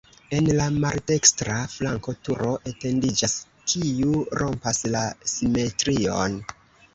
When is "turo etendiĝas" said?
2.27-3.35